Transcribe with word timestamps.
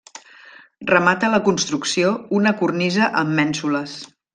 Remata 0.91 1.29
la 1.35 1.41
construcció 1.49 2.17
una 2.41 2.57
cornisa 2.65 3.15
amb 3.23 3.41
mènsules. 3.43 3.99